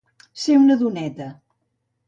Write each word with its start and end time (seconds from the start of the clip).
Ser 0.43 0.55
un 0.61 0.65
doneta. 0.81 1.31